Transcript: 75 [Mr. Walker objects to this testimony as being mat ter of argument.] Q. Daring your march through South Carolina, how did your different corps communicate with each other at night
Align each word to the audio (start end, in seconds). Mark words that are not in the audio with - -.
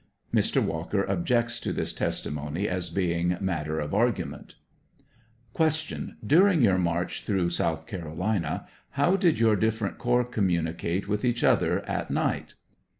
75 0.33 0.63
[Mr. 0.63 0.65
Walker 0.67 1.11
objects 1.11 1.59
to 1.59 1.71
this 1.71 1.93
testimony 1.93 2.67
as 2.67 2.89
being 2.89 3.37
mat 3.39 3.67
ter 3.67 3.79
of 3.79 3.93
argument.] 3.93 4.55
Q. 5.55 6.13
Daring 6.25 6.63
your 6.63 6.79
march 6.79 7.21
through 7.23 7.51
South 7.51 7.85
Carolina, 7.85 8.65
how 8.97 9.15
did 9.15 9.37
your 9.37 9.55
different 9.55 9.99
corps 9.99 10.23
communicate 10.25 11.07
with 11.07 11.23
each 11.23 11.43
other 11.43 11.87
at 11.87 12.09
night 12.09 12.55